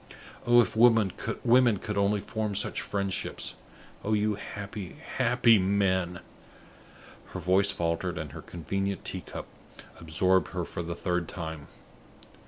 [0.47, 3.53] Oh, if women could only form such friendships!
[4.03, 6.21] Oh you happy, happy men!"
[7.27, 9.45] Her voice faltered, and her convenient tea cup
[9.99, 11.67] absorbed her for the third time.